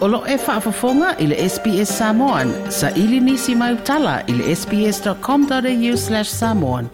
Olo 0.00 0.24
e 0.26 0.36
whaafafonga 0.36 1.14
i 1.18 1.26
le 1.26 1.48
SBS 1.48 1.98
Samoan. 1.98 2.52
Sa 2.70 2.90
ili 2.90 3.20
nisi 3.20 3.54
mai 3.54 3.74
utala 3.74 4.22
i 4.26 4.32
le 4.32 4.56
sbs.com.au 4.56 5.96
slash 5.96 6.28
samoan. 6.28 6.88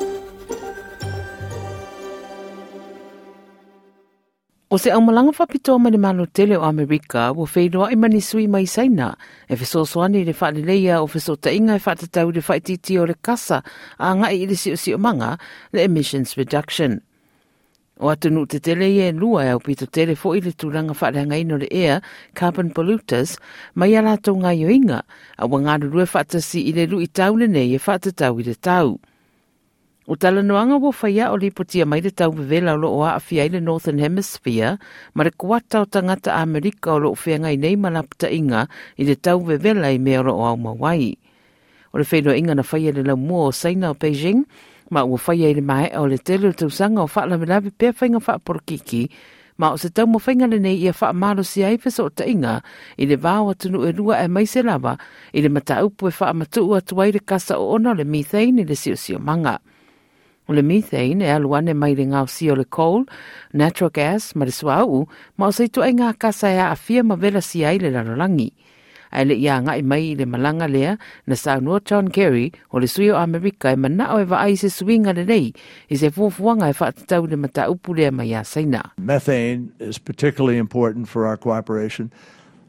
O 4.70 4.78
se 4.78 4.90
aumalanga 4.90 5.32
whapitoa 5.38 5.78
mai 5.78 5.92
le 5.92 5.98
malo 5.98 6.26
tele 6.26 6.56
o 6.56 6.62
Amerika, 6.62 7.30
wo 7.30 7.46
whaidoa 7.54 7.92
i 7.92 7.96
mani 7.96 8.20
sui 8.20 8.46
mai 8.46 8.66
saina, 8.66 9.16
e 9.48 9.54
whesosoani 9.54 10.24
le 10.24 10.34
whaalileia 10.40 11.00
o 11.00 11.06
whesota 11.06 11.52
inga 11.52 11.76
e 11.76 11.82
whaatatau 11.86 12.32
le 12.34 12.42
whaititi 12.48 12.98
o 12.98 13.06
le 13.06 13.14
kasa, 13.22 13.62
a 13.98 14.14
ngai 14.14 14.42
i 14.42 14.46
le 14.46 14.56
si 14.56 14.72
o 14.72 14.76
si 14.76 14.94
o 14.94 14.98
manga, 14.98 15.38
le 15.72 15.84
emissions 15.84 16.34
reduction. 16.36 17.00
O 17.98 18.10
atunu 18.12 18.44
te 18.44 18.58
tele 18.60 18.90
e 19.00 19.12
lua 19.12 19.44
e 19.46 19.50
au 19.50 19.60
pito 19.60 19.86
tele 19.88 20.14
fo 20.20 20.34
i 20.36 20.40
le 20.44 20.50
tūranga 20.52 20.92
whareanga 20.92 21.38
ino 21.40 21.56
le 21.56 21.68
ea, 21.72 22.02
carbon 22.36 22.68
polluters, 22.68 23.38
mai 23.74 23.96
a 23.96 24.16
tau 24.20 24.36
ngā 24.36 24.52
inga, 24.52 25.00
a 25.38 25.48
wangāru 25.48 25.88
rue 25.88 26.04
whatasi 26.04 26.60
i 26.68 26.72
le 26.76 26.84
lu 26.86 27.00
i 27.00 27.08
taule 27.08 27.48
nei 27.48 27.72
e 27.72 27.78
whatatau 27.80 28.40
i 28.40 28.44
le 28.44 28.54
tau. 28.54 28.98
O 30.06 30.14
tala 30.14 30.42
noanga 30.42 30.76
wo 30.76 30.92
whaia 30.92 31.32
o 31.32 31.36
lipotia 31.36 31.86
mai 31.86 32.02
le 32.02 32.10
tau 32.10 32.30
vevela 32.32 32.74
o 32.74 32.76
loo 32.76 33.00
o 33.00 33.18
i 33.32 33.48
le 33.48 33.60
Northern 33.60 33.98
Hemisphere, 33.98 34.76
ma 35.14 35.24
le 35.24 35.30
kuata 35.30 35.80
o 35.80 35.86
tangata 35.86 36.36
Amerika 36.36 36.92
o 36.92 36.98
lo 36.98 37.14
whianga 37.14 37.48
i 37.48 37.56
nei 37.56 37.76
malapta 37.76 38.28
inga 38.28 38.68
i 38.98 39.04
le 39.04 39.16
tau 39.16 39.40
vevela 39.40 39.88
i 39.90 39.98
mea 39.98 40.20
o 40.20 40.44
au 40.44 40.56
mawai. 40.56 41.16
O 41.94 41.98
le 41.98 42.04
whenua 42.04 42.36
inga 42.36 42.54
na 42.54 42.62
whaia 42.62 42.92
le 42.92 43.02
lau 43.02 43.16
mua 43.16 43.48
o 43.48 43.50
Saina 43.50 43.90
o 43.90 43.94
Beijing, 43.94 44.44
ma 44.90 45.02
ua 45.04 45.18
fai 45.18 45.44
ai 45.44 45.54
le 45.54 45.62
mai 45.62 45.90
o 45.96 46.06
le 46.06 46.18
tele 46.18 46.52
tau 46.52 46.70
sanga 46.70 47.02
o 47.02 47.08
whaala 47.08 47.38
pe 47.38 47.70
pia 47.70 47.92
whainga 47.92 48.20
por 48.44 48.58
kiki, 48.66 49.10
ma 49.58 49.72
o 49.72 49.76
se 49.76 49.88
tau 49.88 50.06
mo 50.06 50.18
whainga 50.18 50.46
le 50.46 50.58
nei 50.58 50.76
ia 50.76 50.92
ma 51.00 51.08
amalo 51.10 51.42
si 51.42 51.64
ai 51.64 51.78
peso 51.78 52.06
o 52.06 52.10
inga 52.24 52.62
i 52.96 53.06
le 53.06 53.16
vāo 53.16 53.50
atunu 53.50 53.84
e 53.88 53.92
rua 53.92 54.24
e 54.24 54.28
mai 54.28 54.46
se 54.46 54.62
lava 54.62 54.96
i 55.32 55.40
le 55.40 55.48
mata 55.48 55.84
upu 55.84 56.08
e 56.08 56.12
wha 56.18 56.30
amatu 56.30 56.60
ua 56.68 57.06
le 57.10 57.20
kasa 57.20 57.58
o 57.58 57.74
ona 57.74 57.94
le 57.94 58.04
methane 58.04 58.62
i 58.62 58.64
le 58.64 58.76
sio 58.76 59.18
manga. 59.18 59.58
O 60.48 60.52
le 60.52 60.62
methane 60.62 61.24
e 61.24 61.30
aluane 61.30 61.74
mai 61.74 61.94
le 61.94 62.04
ngau 62.06 62.26
si 62.28 62.50
o 62.50 62.54
le 62.54 62.64
coal, 62.64 63.04
natural 63.52 63.90
gas, 63.90 64.34
ma 64.36 64.44
le 64.44 64.52
suau 64.52 65.08
ma 65.36 65.46
o 65.48 65.52
se 65.52 65.66
tuai 65.68 65.92
ngā 65.92 66.14
kasa 66.18 66.48
e 66.52 66.58
a 66.58 66.70
afia 66.70 67.02
ma 67.02 67.16
vela 67.16 67.40
si 67.40 67.64
ai 67.64 67.78
le 67.78 67.90
lalolangi. 67.90 68.52
Ai 69.16 69.24
le 69.24 69.34
ngai 69.34 69.82
mai 69.82 70.14
le 70.14 70.26
malanga 70.26 70.68
lea 70.68 70.96
na 71.26 71.34
sa 71.34 71.58
no 71.58 71.78
John 71.80 72.08
Kerry 72.08 72.52
o 72.72 72.78
le 72.78 72.86
suio 72.86 73.16
Amerika 73.16 73.72
e 73.72 73.76
mana 73.76 74.14
o 74.14 74.20
e 74.20 74.24
va 74.24 74.36
ai 74.44 74.54
se 74.54 74.68
swinga 74.68 75.14
le 75.16 75.24
nei 75.24 75.54
i 75.88 75.96
se 75.96 76.10
fufuanga 76.10 76.68
e 76.68 76.72
fa 76.72 76.92
tau 76.92 77.26
le 77.26 77.36
mata 77.36 77.66
upu 77.72 77.96
lea 77.96 78.10
mai 78.10 78.34
a 78.34 78.44
saina. 78.44 78.92
Methane 78.98 79.72
is 79.80 79.98
particularly 79.98 80.58
important 80.58 81.08
for 81.08 81.26
our 81.26 81.36
cooperation. 81.36 82.12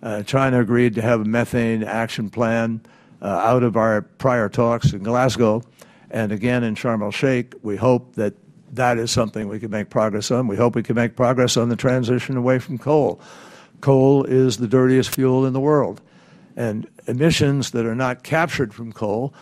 Uh, 0.02 0.23
China 0.23 0.62
agreed 0.62 0.95
to 0.95 1.02
have 1.02 1.22
a 1.22 1.25
methane 1.25 1.84
action 1.84 2.30
plan 2.30 2.80
uh, 3.22 3.25
out 3.25 3.64
of 3.64 3.75
our 3.75 4.03
prior 4.18 4.48
talks 4.48 4.94
in 4.94 5.03
Glasgow 5.03 5.62
and 6.12 6.31
again 6.31 6.64
in 6.64 6.75
Sharm 6.75 7.02
el 7.03 7.12
Sheikh. 7.12 7.56
We 7.62 7.75
hope 7.75 8.16
that 8.16 8.34
that 8.72 8.98
is 8.98 9.12
something 9.12 9.48
we 9.48 9.59
can 9.59 9.72
make 9.72 9.90
progress 9.90 10.31
on. 10.31 10.48
We 10.48 10.56
hope 10.56 10.75
we 10.75 10.84
can 10.84 10.95
make 10.95 11.16
progress 11.16 11.58
on 11.58 11.70
the 11.70 11.75
transition 11.75 12.38
away 12.38 12.59
from 12.59 12.78
coal. 12.78 13.20
Coal 13.81 14.23
is 14.23 14.58
the 14.58 14.68
dirtiest 14.68 15.14
fuel 15.14 15.45
in 15.45 15.53
the 15.53 15.59
world. 15.59 16.02
And 16.58 16.88
emissions 17.05 17.72
that 17.72 17.86
are 17.86 17.95
not 17.95 18.23
captured 18.23 18.73
from 18.73 18.91
coal 18.91 19.33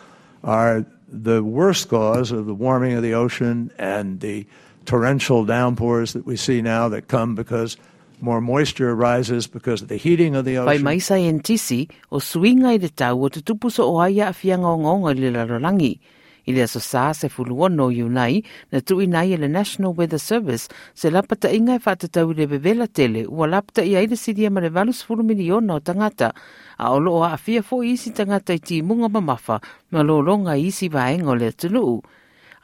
are 0.44 0.86
the 1.08 1.42
worst 1.42 1.88
cause 1.88 2.32
of 2.32 2.46
the 2.46 2.54
warming 2.54 2.94
of 2.94 3.02
the 3.02 3.14
ocean 3.14 3.72
and 3.80 4.20
the 4.20 4.46
torrential 4.86 5.46
downpours 5.46 6.14
that 6.14 6.26
we 6.26 6.36
see 6.36 6.62
now 6.62 6.90
that 6.90 7.08
come 7.08 7.34
because 7.34 7.78
more 8.22 8.42
moisture 8.42 8.94
rises 8.94 9.48
because 9.48 9.82
of 9.82 9.88
the 9.88 9.98
heating 9.98 10.36
of 10.36 10.46
the 10.46 10.58
ocean. 10.58 10.68
Pai 10.68 10.84
mai 10.84 10.98
sa 11.00 11.16
entisi 11.16 11.90
o 12.12 12.18
swinga 12.20 12.76
i 12.76 12.78
le 12.78 12.90
tau 12.90 13.24
o 13.24 13.30
te 13.30 13.42
tupu 13.42 13.72
so 13.72 13.96
o 13.96 14.00
aia 14.00 14.30
a 14.30 14.34
fianga 14.34 14.68
o 14.68 14.78
ngonga 14.78 15.16
i 15.16 15.20
le 15.20 15.32
larolangi. 15.32 16.00
I 16.46 16.54
le 16.54 16.64
aso 16.64 16.80
sā 16.80 17.10
se 17.18 17.30
fuluono 17.30 17.90
iu 17.92 18.10
nei, 18.10 18.44
na 18.72 18.82
tui 18.82 19.08
nai 19.08 19.38
le 19.38 19.48
National 19.48 19.94
Weather 19.98 20.20
Service 20.20 20.70
se 20.94 21.10
lapata 21.10 21.50
inga 21.50 21.76
e 21.76 21.82
whātatau 21.82 22.34
le 22.38 22.48
bevela 22.48 22.88
tele 22.88 23.26
ua 23.28 23.48
lapata 23.48 23.84
i 23.84 23.96
aile 23.96 24.16
sidia 24.16 24.50
ma 24.50 24.62
le 24.62 24.70
valus 24.70 25.04
fulu 25.04 25.24
miliona 25.24 25.76
o 25.76 25.80
tangata 25.80 26.34
a 26.78 26.92
olo 26.94 27.18
o 27.18 27.24
a 27.24 27.38
fia 27.38 27.62
fo 27.62 27.82
isi 27.84 28.14
tangata 28.14 28.54
i 28.54 28.60
ti 28.60 28.82
munga 28.82 29.10
mamafa 29.10 29.60
ma 29.92 30.02
lo 30.02 30.22
longa 30.22 30.56
isi 30.56 30.90
vaenga 30.90 31.30
o 31.32 31.36
le 31.36 31.52
tunuu 31.52 32.02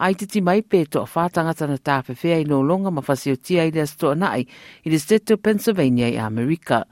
Ai 0.01 0.15
titi 0.17 0.41
mai 0.41 0.63
pē 0.65 0.87
to 0.89 1.03
a 1.03 1.05
whātangata 1.05 1.67
na 1.69 1.77
tāwhewhea 1.77 2.39
i 2.41 2.45
no 2.49 2.63
longa 2.65 2.89
ma 2.89 3.03
fasio 3.05 3.35
tia 3.37 3.67
i 3.69 3.73
le 3.75 3.83
astoa 3.85 4.15
nai 4.17 4.41
i 4.41 4.89
le 4.89 4.97
state 4.97 5.35
of 5.35 5.43
Pennsylvania 5.45 6.07
i 6.09 6.17
Amerika. 6.17 6.87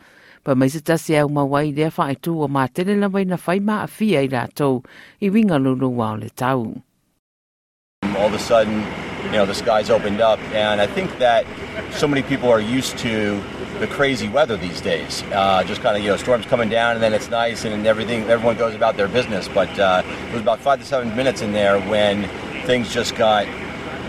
Pa 0.50 0.56
mai 0.56 0.70
se 0.70 0.80
tasi 0.82 1.16
au 1.16 1.30
lea 1.30 1.92
whae 1.96 2.16
tu 2.16 2.42
o 2.42 2.48
la 2.48 3.08
mai 3.08 3.24
na 3.24 3.38
whai 3.46 3.60
i 4.18 4.28
rātou 4.28 4.84
i 5.22 5.30
winga 5.30 5.60
lulu 5.60 5.90
wao 5.96 6.16
le 6.16 6.30
tau. 6.30 6.82
All 8.18 8.26
of 8.26 8.34
a 8.34 8.40
sudden, 8.40 8.84
you 9.26 9.32
know, 9.32 9.46
the 9.46 9.54
skies 9.54 9.92
opened 9.92 10.22
up 10.22 10.40
and 10.56 10.82
I 10.82 10.88
think 10.88 11.20
that 11.20 11.46
so 11.92 12.08
many 12.08 12.24
people 12.24 12.50
are 12.50 12.60
used 12.60 12.98
to 12.98 13.40
the 13.80 13.86
crazy 13.86 14.28
weather 14.28 14.58
these 14.58 14.82
days. 14.82 15.22
Uh, 15.32 15.64
just 15.64 15.82
kind 15.82 15.96
of, 15.96 16.02
you 16.02 16.10
know, 16.10 16.18
storms 16.18 16.48
coming 16.48 16.70
down 16.70 16.96
and 16.96 17.04
then 17.04 17.14
it's 17.14 17.30
nice 17.30 17.64
and 17.64 17.86
everything, 17.86 18.24
everyone 18.24 18.58
goes 18.58 18.74
about 18.74 18.98
their 18.98 19.08
business. 19.08 19.48
But 19.48 19.78
uh, 19.78 20.02
it 20.30 20.34
was 20.34 20.42
about 20.42 20.60
five 20.62 20.80
to 20.80 20.86
seven 20.86 21.16
minutes 21.16 21.44
in 21.44 21.52
there 21.54 21.80
when 21.80 22.28
things 22.66 22.92
just 22.92 23.16
got 23.16 23.46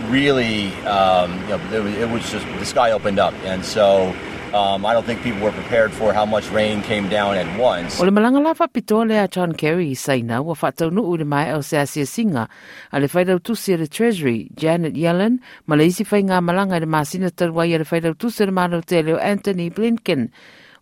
really, 0.09 0.73
um, 0.87 1.39
you 1.43 1.49
know, 1.49 1.59
it 1.71 1.83
was, 1.83 1.93
it 1.97 2.09
was 2.09 2.31
just, 2.31 2.47
the 2.57 2.65
sky 2.65 2.93
opened 2.93 3.19
up. 3.19 3.35
And 3.43 3.63
so 3.63 4.15
um, 4.53 4.85
I 4.85 4.93
don't 4.93 5.05
think 5.05 5.21
people 5.23 5.41
were 5.41 5.51
prepared 5.51 5.91
for 5.91 6.13
how 6.13 6.25
much 6.25 6.49
rain 6.51 6.81
came 6.81 7.09
down 7.09 7.35
at 7.35 7.47
once. 7.59 7.99
O 7.99 8.03
le 8.03 8.11
malanga 8.11 8.39
lawa 8.39 8.67
pito 8.67 9.07
le 9.07 9.23
a 9.23 9.27
John 9.27 9.53
Kerry 9.53 9.91
i 9.91 9.93
saina 9.93 10.41
wa 10.41 10.53
le 10.53 11.25
mai 11.25 11.51
au 11.51 11.61
singa 11.61 12.47
a 12.91 12.99
le 12.99 13.07
whaidau 13.07 13.39
tusi 13.39 13.77
le 13.77 13.87
Treasury, 13.87 14.49
Janet 14.55 14.93
Yellen, 14.93 15.39
ma 15.67 15.75
le 15.75 15.85
isi 15.85 16.03
le 16.03 16.85
masina 16.85 17.31
tarwai 17.31 17.73
a 17.75 17.77
le 17.79 17.85
whaidau 17.85 18.13
tusi 18.13 18.45
le 18.45 18.81
te 18.81 19.01
leo 19.01 19.17
Antony 19.17 19.69
Blinken. 19.69 20.29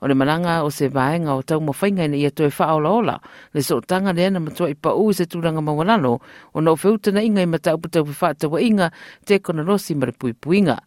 O 0.01 0.07
le 0.07 0.16
malanga 0.16 0.63
o 0.63 0.69
se 0.69 0.88
vaenga 0.88 1.36
o 1.36 1.41
tau 1.41 1.59
mawhainga 1.59 2.06
ina 2.06 2.16
ia 2.16 2.31
whaola 2.50 2.90
ola. 2.90 3.22
Le 3.53 3.62
so 3.62 3.81
tanga 3.81 4.13
lea 4.13 4.30
na 4.30 4.40
matua 4.40 4.69
i 4.69 4.74
pa 4.74 4.91
se 5.12 5.25
tūranga 5.25 5.62
mawalano 5.62 6.19
o 6.53 6.59
na 6.62 6.72
uwheutana 6.72 7.22
inga 7.22 7.41
i 7.41 7.46
inga 8.59 8.91
te 9.25 9.40
kona 9.40 9.63
rosi 9.63 9.96
pui 10.18 10.34
puinga. 10.34 10.80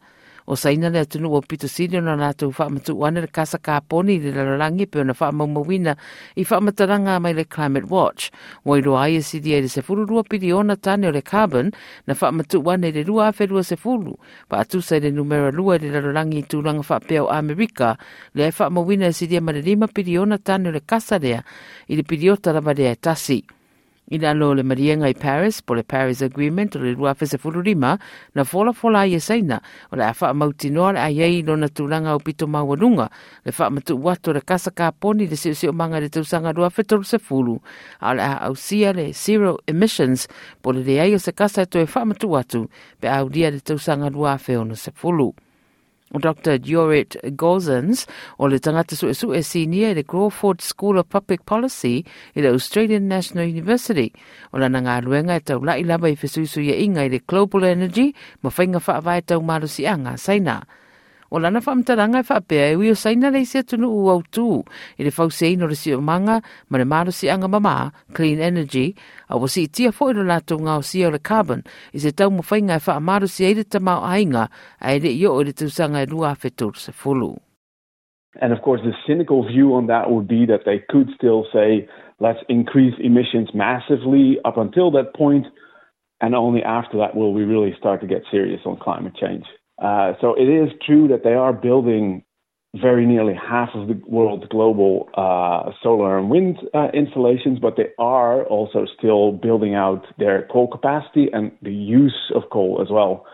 O 0.47 0.57
saina 0.57 0.91
le 0.91 1.01
atunu 1.01 1.33
o 1.33 1.41
pito 1.41 1.69
siri 1.69 2.01
na 2.01 2.17
nātou 2.17 2.53
whaamatu 2.53 2.97
wane 2.99 3.21
le 3.21 3.27
kasa 3.27 3.59
kāponi 3.59 4.19
le 4.23 4.33
larangi 4.33 4.87
pe 4.87 5.01
ona 5.01 5.15
whaamamawina 5.15 5.97
i 6.37 6.45
whaamataranga 6.45 7.21
mai 7.21 7.33
le 7.33 7.45
Climate 7.45 7.87
Watch. 7.89 8.31
Wai 8.65 8.81
roa 8.81 9.07
ai 9.07 9.23
sidi 9.23 9.55
e 9.55 9.69
se 9.69 9.83
furu 9.83 10.07
rua 10.07 10.25
ona 10.55 10.77
tane 10.77 11.07
o 11.07 11.11
le 11.11 11.23
carbon 11.23 11.71
na 12.07 12.15
whaamatu 12.15 12.63
wane 12.65 12.93
le 12.93 13.03
rua 13.05 13.33
awherua 13.33 13.51
rua 13.51 13.63
se 13.63 13.77
furu. 13.77 14.17
Pa 14.49 14.59
atu 14.61 14.83
sai 14.83 15.01
le 15.01 15.11
numera 15.11 15.51
lua 15.51 15.79
le 15.79 15.91
larangi 15.91 16.39
i 16.39 16.43
tūranga 16.43 16.83
whaapea 16.83 17.25
o 17.25 17.29
Amerika 17.31 17.97
le 18.35 18.45
ai 18.45 18.51
whaamawina 18.51 19.13
sidi 19.13 19.37
e 19.37 19.41
ma 19.41 19.53
le 19.53 19.63
lima 19.63 19.87
piri 19.87 20.19
ona 20.19 20.39
tane 20.39 20.69
o 20.69 20.73
le 20.73 20.81
kasa 20.81 21.19
lea 21.19 21.43
i 21.89 21.97
le 21.97 22.03
piri 22.03 22.31
o 22.31 22.37
tarama 22.37 22.73
e 22.73 22.97
tasi. 22.97 23.62
I 24.11 24.19
le 24.19 24.29
alo 24.29 24.55
le 24.55 24.63
marienga 24.63 25.09
i 25.09 25.15
Paris, 25.15 25.63
po 25.63 25.75
le 25.75 25.83
Paris 25.83 26.23
Agreement, 26.23 26.77
o 26.77 26.79
le 26.79 26.95
rua 26.95 27.15
fese 27.15 27.39
fururima, 27.39 27.99
na 28.35 28.45
fola 28.45 28.73
fola 28.73 29.05
ai 29.07 29.21
saina, 29.21 29.61
o 29.93 29.97
le 29.97 30.05
awha 30.05 30.33
mauti 30.35 30.71
noa 30.71 30.93
le 30.93 31.01
aiei 31.01 31.43
no 31.43 31.57
na 31.57 31.69
tūranga 31.69 32.15
o 32.15 32.19
pito 32.19 32.47
mawarunga, 32.47 33.09
le 33.45 33.53
wha 33.59 33.71
matu 33.71 33.97
wato 34.03 34.33
le 34.33 34.41
kasa 34.41 34.71
ka 34.71 34.91
poni 34.93 35.27
le 35.27 35.37
sio 35.37 35.55
sio 35.55 35.73
manga 35.73 36.01
le 36.01 36.09
tausanga 36.09 36.53
rua 36.53 36.71
fetoru 36.71 37.05
se 37.05 37.19
fulu, 37.19 37.61
a 38.01 38.15
le 38.15 38.23
au 38.23 38.55
sia 38.55 38.93
le 38.93 39.13
zero 39.13 39.59
emissions, 39.67 40.29
po 40.63 40.73
le 40.73 40.83
le 40.83 41.15
o 41.15 41.19
se 41.19 41.33
kasa 41.33 41.63
e 41.63 41.79
e 41.79 41.87
wha 41.87 42.05
matu 42.05 42.31
watu, 42.31 42.69
pe 43.01 43.09
au 43.09 43.29
dia 43.29 43.51
le 43.51 43.61
tausanga 43.61 44.11
rua 44.11 44.39
feono 44.39 44.75
se 44.75 44.91
fulu. 44.91 45.33
O 46.13 46.21
Dr. 46.21 46.59
Jorrit 46.61 47.17
Gosens, 47.37 48.07
o 48.37 48.49
le 48.49 48.59
tangata 48.61 48.97
su 48.97 49.09
esu 49.09 49.33
e 49.33 49.43
senior 49.43 49.95
le 49.97 50.05
Crawford 50.05 50.61
School 50.61 50.99
of 50.99 51.09
Public 51.09 51.45
Policy 51.45 52.05
i 52.35 52.43
le 52.45 52.53
Australian 52.53 53.09
National 53.09 53.49
University. 53.49 54.13
O 54.53 54.61
la 54.61 54.69
ngā 54.69 55.01
ruenga 55.07 55.41
e 55.41 55.41
tau 55.41 55.65
lai 55.65 55.81
lava 55.89 56.13
i 56.13 56.17
fesuisu 56.17 56.61
ia 56.61 56.77
inga 56.85 57.07
i 57.07 57.09
le 57.09 57.23
Global 57.25 57.65
Energy, 57.65 58.13
ma 58.43 58.53
whainga 58.53 58.83
whaavai 58.85 59.23
tau 59.25 59.41
marusi 59.41 59.89
anga, 59.89 60.19
saina. 60.21 60.61
O 61.33 61.39
lana 61.41 61.61
whaamtaranga 61.65 62.21
e 62.21 62.25
whaapea 62.29 62.65
e 62.73 62.77
ui 62.77 62.91
o 62.93 62.95
saina 62.95 63.33
u 63.33 64.11
au 64.13 64.21
tū 64.21 64.63
i 64.99 65.05
le 65.05 65.97
manga 65.97 66.43
ma 66.69 66.79
le 66.79 66.85
maro 66.85 67.11
si 67.11 67.31
anga 67.31 67.49
mama, 67.49 67.91
clean 68.13 68.39
energy, 68.39 68.95
a 69.31 69.39
wasi 69.39 69.63
i 69.63 69.67
tia 69.67 69.93
fo 69.93 70.13
lato 70.13 70.59
ngā 70.59 70.77
o 70.77 70.83
si 70.83 71.03
o 71.07 71.09
le 71.09 71.19
carbon 71.19 71.63
i 71.95 71.99
se 71.99 72.13
tau 72.13 72.29
mo 72.29 72.43
whainga 72.43 72.77
e 72.77 72.81
wha 72.87 73.01
maro 73.01 73.27
si 73.27 73.65
tamau 73.65 74.05
ainga 74.05 74.51
a 74.79 74.93
ere 74.93 75.09
i 75.09 75.25
o 75.27 75.41
i 75.41 75.45
le 75.45 75.53
tūsanga 75.53 76.05
e 76.05 76.73
se 76.77 76.93
fulu. 76.93 77.39
And 78.43 78.53
of 78.53 78.61
course, 78.61 78.83
the 78.85 78.93
cynical 79.07 79.43
view 79.49 79.73
on 79.73 79.87
that 79.87 80.11
would 80.11 80.29
be 80.29 80.45
that 80.45 80.67
they 80.67 80.85
could 80.91 81.09
still 81.17 81.47
say, 81.51 81.89
let's 82.21 82.41
increase 82.51 82.95
emissions 83.01 83.49
massively 83.55 84.37
up 84.45 84.59
until 84.59 84.91
that 84.91 85.15
point, 85.17 85.47
and 86.21 86.35
only 86.35 86.63
after 86.63 86.99
that 86.99 87.17
will 87.17 87.33
we 87.33 87.45
really 87.45 87.75
start 87.79 88.03
to 88.03 88.07
get 88.07 88.23
serious 88.31 88.61
on 88.67 88.77
climate 88.77 89.15
change. 89.17 89.45
Uh, 89.81 90.13
so 90.21 90.35
it 90.35 90.49
is 90.49 90.71
true 90.85 91.09
that 91.09 91.25
they 91.25 91.35
are 91.35 91.53
building 91.53 92.25
very 92.81 93.05
nearly 93.05 93.35
half 93.35 93.69
of 93.75 93.89
the 93.89 94.01
world's 94.07 94.47
global 94.49 95.09
uh, 95.15 95.71
solar 95.83 96.19
and 96.19 96.31
wind 96.31 96.59
uh, 96.73 96.89
installations, 96.95 97.59
but 97.59 97.77
they 97.77 97.89
are 97.99 98.45
also 98.45 98.87
still 98.99 99.33
building 99.33 99.75
out 99.75 100.07
their 100.19 100.49
coal 100.51 100.69
capacity, 100.69 101.29
and 101.33 101.53
the 101.61 101.73
use 101.73 102.33
of 102.35 102.43
coal 102.51 102.81
as 102.81 102.89
well 102.91 103.27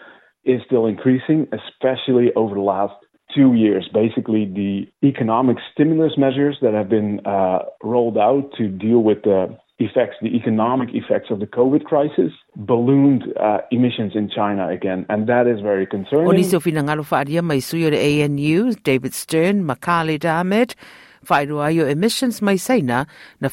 is 0.45 0.61
still 0.67 0.87
increasing, 0.87 1.47
especially 1.53 2.33
over 2.35 2.55
the 2.55 2.61
last 2.61 2.95
two 3.35 3.55
years. 3.55 3.89
Basically, 3.93 4.45
the 4.45 5.07
economic 5.07 5.59
stimulus 5.73 6.13
measures 6.17 6.57
that 6.63 6.75
have 6.75 6.89
been 6.89 7.21
uh, 7.25 7.61
rolled 7.83 8.19
out 8.19 8.51
to 8.57 8.69
deal 8.69 9.01
with 9.01 9.23
the 9.23 9.57
effects, 9.79 10.17
the 10.21 10.35
economic 10.37 10.89
effects 10.95 11.31
of 11.31 11.39
the 11.41 11.47
COVID 11.47 11.85
crisis, 11.85 12.33
ballooned 12.57 13.25
uh, 13.41 13.59
emissions 13.71 14.13
in 14.15 14.29
China 14.29 14.69
again, 14.69 15.07
and 15.09 15.29
that 15.29 15.47
is 15.47 15.61
very 15.61 15.87
concerning. 15.87 16.29
Oni 16.29 16.43
so 16.43 16.61
fina 16.61 16.83
ngalo 16.83 17.05
whaaria 17.05 17.43
mai 17.43 17.61
sui 17.61 17.87
o 17.87 17.91
ANU, 17.91 18.75
David 18.83 19.15
Stern, 19.15 19.65
Makale 19.65 20.19
o 21.31 21.87
emissions 21.87 22.43
mai 22.43 22.59
na 23.41 23.49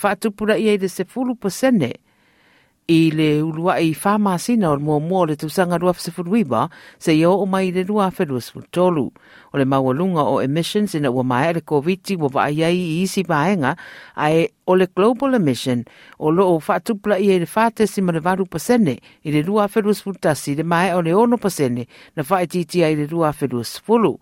i 2.87 3.09
le 3.11 3.41
ulua 3.41 3.79
i 3.81 3.93
whamasina 3.93 4.69
o 4.69 4.79
mua 4.79 4.99
mua 4.99 5.25
le 5.25 5.35
tusanga 5.35 5.77
rua 5.77 5.91
whasifuruiba 5.91 6.69
se 6.99 7.17
i 7.17 7.25
o 7.25 7.45
mai 7.45 7.71
le 7.71 7.83
rua 7.83 8.11
whedus 8.13 8.53
tolu. 8.71 9.11
O 9.53 9.57
le 9.57 9.65
maualunga 9.65 10.21
o 10.21 10.41
emissions 10.41 10.93
ina 10.93 11.09
ua 11.11 11.23
mai 11.23 11.53
le 11.53 11.61
COVID 11.61 12.21
wa 12.21 12.29
wa 12.33 12.43
ai 12.43 12.61
i 12.61 13.01
isi 13.01 13.23
vaenga 13.23 13.75
ai 14.15 14.49
o 14.67 14.75
le 14.75 14.87
global 14.95 15.33
emission 15.33 15.83
o 16.19 16.29
lo 16.31 16.45
o 16.53 16.59
whaatupla 16.59 17.17
i 17.17 17.31
e 17.31 17.39
le 17.39 17.47
whaatesi 17.49 18.01
ma 18.01 18.11
le 18.11 18.19
varu 18.19 18.45
pasene 18.45 18.99
i 19.23 19.31
le 19.31 19.41
rua 19.41 19.65
whedus 19.65 20.03
futasi 20.03 20.55
le 20.55 20.63
mai 20.63 20.93
o 20.93 21.01
le 21.01 21.13
ono 21.13 21.37
pasene 21.37 21.87
na 22.15 22.23
whaetiti 22.23 22.83
ai 22.83 22.95
le 22.95 23.07
rua 23.07 23.33
whedus 23.33 23.81
fulu 23.81 24.19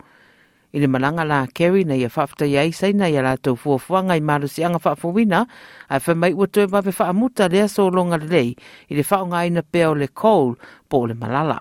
i 0.74 0.80
le 0.82 0.88
malanga 0.90 1.24
la 1.24 1.46
Kerry 1.48 1.86
na 1.86 1.94
ia 1.96 2.10
whaafta 2.10 2.46
iai 2.50 2.74
sai 2.74 2.94
na 2.98 3.06
ia 3.10 3.22
lātou 3.22 3.54
fuafuanga 3.56 4.18
i 4.18 4.22
marusianga 4.22 4.82
whaafuwina 4.82 5.46
anga 5.46 5.48
a 5.90 6.00
wha 6.02 6.16
mai 6.16 6.34
ua 6.34 6.48
toe 6.48 6.66
mawe 6.68 6.92
whaamuta 7.00 7.48
lea 7.48 7.68
so 7.70 7.90
longa 7.90 8.18
le 8.18 8.28
lei 8.28 8.50
i 8.90 8.96
le 8.98 9.04
whaonga 9.06 9.46
ina 9.46 9.62
o 9.90 9.94
le 9.94 10.08
Cole 10.08 10.56
po 10.90 11.06
le 11.06 11.14
malala. 11.14 11.60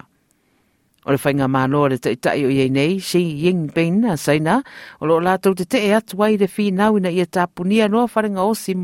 O 1.05 1.11
le 1.11 1.19
whainga 1.19 1.49
mano 1.49 1.88
le 1.88 1.99
tai 1.99 2.44
o 2.47 2.49
iei 2.49 2.70
nei, 2.70 3.00
Xi 3.00 3.20
Jinping 3.43 4.06
a 4.06 4.17
saina, 4.17 4.62
o 5.00 5.06
lo 5.06 5.20
lātou 5.20 5.55
te 5.55 5.64
te 5.64 5.79
e 5.82 5.93
atu 5.93 6.17
wai 6.17 6.37
le 6.38 6.47
whinau 6.47 6.97
ina 6.97 7.11
ia 7.11 7.26
tāpunia 7.26 7.88
noa 7.91 8.06
wharenga 8.06 8.44
osi 8.47 8.76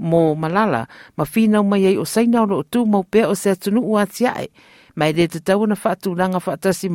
mō 0.00 0.22
malala, 0.40 0.86
ma 1.16 1.24
whinau 1.24 1.62
mai 1.62 1.84
ei 1.84 1.98
o 1.98 2.04
saina 2.04 2.42
o 2.42 2.46
lo 2.46 2.62
tu 2.64 2.86
mau 2.86 3.04
pea 3.04 3.28
o 3.28 3.34
se 3.34 3.52
atunu 3.52 3.84
ua 3.84 4.06
tiae, 4.06 4.48
mai 4.96 5.12
le 5.12 5.26
te 5.28 5.40
tau 5.40 5.66
na 5.66 5.76
whaatasi 5.76 6.88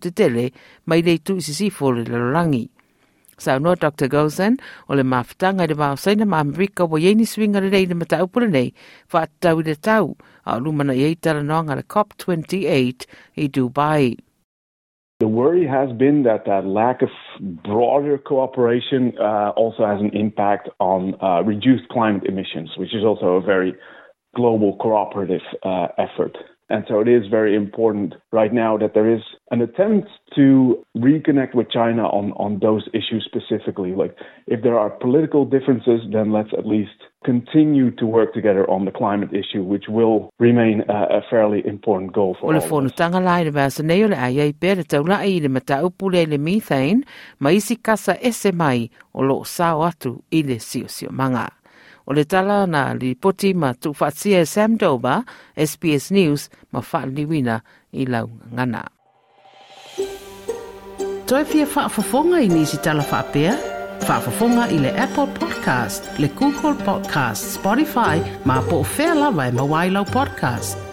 te 0.00 0.10
tele, 0.10 0.50
mai 0.86 1.02
le 1.02 1.18
tu 1.18 1.36
isi 1.36 1.70
Dr. 3.74 4.08
O 4.88 4.94
le 4.94 5.02
mawhitanga 5.02 5.66
le 5.66 5.74
ma 5.74 6.38
Amerika 6.38 6.84
wa 6.84 6.98
swinga 6.98 7.60
le 7.60 7.70
nei, 8.48 8.72
whaatau 9.12 9.60
i 9.60 9.62
le 9.64 9.74
tau, 9.74 10.16
a 10.46 10.58
lumana 10.60 10.94
i 10.94 11.02
eitara 11.02 11.42
noanga 11.42 11.74
le 11.74 11.82
COP28 11.82 13.06
i 13.36 13.48
Dubai. 13.48 14.16
The 15.20 15.28
worry 15.28 15.66
has 15.66 15.90
been 15.96 16.24
that 16.24 16.44
that 16.46 16.66
lack 16.66 17.02
of 17.02 17.08
broader 17.64 18.18
cooperation 18.18 19.12
uh, 19.18 19.50
also 19.56 19.86
has 19.86 20.00
an 20.00 20.10
impact 20.12 20.68
on 20.80 21.14
uh, 21.22 21.42
reduced 21.42 21.88
climate 21.88 22.24
emissions, 22.26 22.70
which 22.76 22.94
is 22.94 23.04
also 23.04 23.36
a 23.36 23.40
very 23.40 23.74
global 24.34 24.76
cooperative 24.76 25.40
uh, 25.62 25.88
effort. 25.98 26.36
And 26.70 26.84
so 26.88 27.00
it 27.00 27.08
is 27.08 27.26
very 27.30 27.54
important 27.54 28.14
right 28.32 28.52
now 28.52 28.78
that 28.78 28.94
there 28.94 29.12
is 29.12 29.20
an 29.50 29.60
attempt 29.60 30.08
to 30.34 30.82
reconnect 30.96 31.54
with 31.54 31.70
China 31.70 32.04
on, 32.04 32.32
on 32.32 32.58
those 32.60 32.88
issues 32.94 33.24
specifically. 33.26 33.94
Like, 33.94 34.16
if 34.46 34.62
there 34.62 34.78
are 34.78 34.88
political 34.90 35.44
differences, 35.44 36.00
then 36.10 36.32
let's 36.32 36.48
at 36.56 36.66
least 36.66 36.90
continue 37.24 37.90
to 37.92 38.06
work 38.06 38.32
together 38.34 38.68
on 38.70 38.84
the 38.86 38.90
climate 38.90 39.30
issue, 39.32 39.62
which 39.62 39.84
will 39.88 40.30
remain 40.38 40.82
a, 40.88 41.18
a 41.18 41.22
fairly 41.30 41.62
important 41.66 42.12
goal 42.14 42.36
for 42.40 42.46
all 42.46 42.50
of 42.64 42.72
us. 42.88 42.90
O 52.06 52.12
le 52.12 52.24
tala 52.24 52.66
na 52.66 52.82
li 53.00 53.14
poti 53.14 53.54
ma 53.54 53.72
tu 53.72 53.94
whatsia 53.98 54.40
e 54.44 54.46
Sam 54.46 54.76
Doba, 54.76 55.22
SBS 55.56 56.10
News, 56.12 56.50
ma 56.72 56.80
whaaliwina 56.80 57.60
i 57.92 58.04
lau 58.06 58.28
ngana. 58.52 58.84
Toi 61.26 61.44
fia 61.48 61.66
whaafafonga 61.74 62.42
i 62.44 62.48
nisi 62.48 62.76
tala 62.84 63.02
whaapea? 63.10 63.54
Whaafafonga 64.04 64.68
i 64.76 64.78
le 64.84 64.90
Apple 65.06 65.30
Podcast, 65.40 66.10
le 66.20 66.28
Google 66.36 66.76
Podcast, 66.84 67.56
Spotify, 67.56 68.20
ma 68.44 68.60
po 68.68 68.82
o 68.84 68.86
whea 68.96 69.14
lawa 69.14 69.48
e 69.48 69.52
mawailau 69.56 70.04
podcast. 70.04 70.83